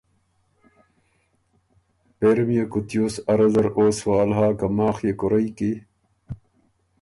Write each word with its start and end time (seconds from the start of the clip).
پېری 2.17 2.43
ميې 2.49 2.63
کُوتیوس 2.71 3.15
اره 3.31 3.47
زر 3.53 3.67
او 3.77 3.85
سوال 3.99 4.29
هۀ 4.37 4.47
که 4.59 4.67
ماخ 4.77 4.97
يې 5.05 5.13
کُورئ 5.19 5.47
کی 5.57 5.71